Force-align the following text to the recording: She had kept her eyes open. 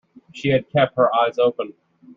She 0.33 0.49
had 0.49 0.67
kept 0.71 0.97
her 0.97 1.15
eyes 1.15 1.37
open. 1.37 1.75